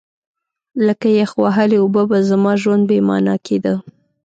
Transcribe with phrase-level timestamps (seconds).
[0.85, 3.73] لکه یخ وهلې اوبه به زما ژوند بې مانا کېده.